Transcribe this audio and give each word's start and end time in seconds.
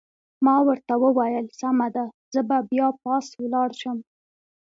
ما 0.45 0.55
ورته 0.67 0.93
وویل: 1.03 1.45
سمه 1.59 1.87
ده، 1.95 2.05
زه 2.33 2.41
به 2.49 2.57
بیا 2.71 2.87
پاس 3.01 3.25
ولاړ 3.41 3.69
شم. 3.81 3.97